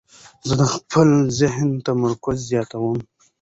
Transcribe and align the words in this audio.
زه 0.47 0.53
د 0.61 0.63
خپل 0.75 1.09
ذهن 1.39 1.69
تمرکز 1.85 2.37
زیاتوم. 2.51 2.97